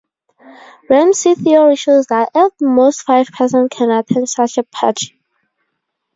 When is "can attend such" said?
3.69-4.57